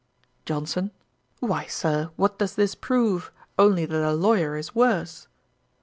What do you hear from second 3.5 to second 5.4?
only that a lawyer is worse.